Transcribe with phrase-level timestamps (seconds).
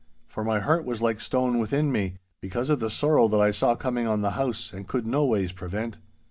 [0.27, 3.75] For my heart was like stone within me, because of the sorrow that I saw
[3.75, 5.99] coming on the house and could noways prevent.